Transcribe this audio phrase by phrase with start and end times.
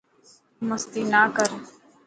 [0.67, 1.49] مستي نا ڪر.